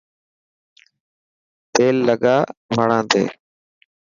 تيل 1.73 1.95
لگا 2.07 2.37
واڙاتي. 2.75 3.23